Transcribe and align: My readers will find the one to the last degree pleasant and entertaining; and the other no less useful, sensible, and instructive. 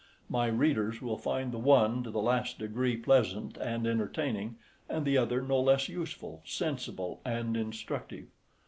My 0.31 0.47
readers 0.47 0.99
will 0.99 1.19
find 1.19 1.51
the 1.51 1.59
one 1.59 2.01
to 2.01 2.09
the 2.09 2.23
last 2.23 2.57
degree 2.57 2.97
pleasant 2.97 3.55
and 3.57 3.85
entertaining; 3.85 4.55
and 4.89 5.05
the 5.05 5.19
other 5.19 5.43
no 5.43 5.59
less 5.61 5.89
useful, 5.89 6.41
sensible, 6.43 7.21
and 7.23 7.55
instructive. 7.55 8.25